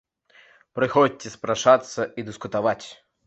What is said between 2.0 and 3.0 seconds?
і дыскутаваць!